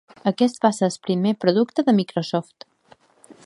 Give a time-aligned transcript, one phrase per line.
[0.29, 2.69] Aquest va ser el primer producte de Microsoft.